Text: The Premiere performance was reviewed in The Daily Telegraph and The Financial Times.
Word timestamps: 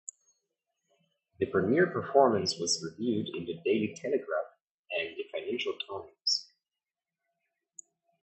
The 1.37 1.45
Premiere 1.45 1.85
performance 1.85 2.57
was 2.57 2.83
reviewed 2.83 3.27
in 3.35 3.45
The 3.45 3.61
Daily 3.63 3.93
Telegraph 3.95 4.57
and 4.89 5.15
The 5.15 5.25
Financial 5.31 5.73
Times. 5.87 6.49